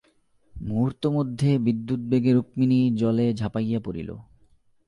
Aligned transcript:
মুহূর্তমধ্যে 0.53 1.49
বিদ্যুদ্বেগে 1.57 2.31
রুক্মিণী 2.33 2.79
জলে 2.95 3.25
ঝাঁপাইয়া 3.33 3.79
পড়িল। 3.79 4.09